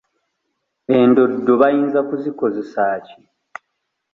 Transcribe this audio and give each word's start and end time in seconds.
Endoddo 0.97 1.53
bayinza 1.61 1.99
kuzikozesa 2.09 2.83
ki? 3.05 3.17